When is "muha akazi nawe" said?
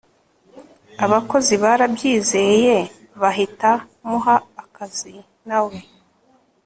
4.07-5.77